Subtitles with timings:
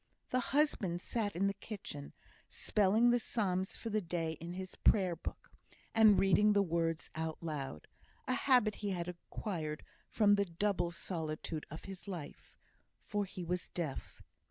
[0.31, 2.11] The husband sat in the kitchen,
[2.49, 5.51] spelling the psalms for the day in his Prayer book,
[5.93, 7.87] and reading the words out aloud
[8.27, 12.57] a habit he had acquired from the double solitude of his life,
[13.03, 14.23] for he was deaf.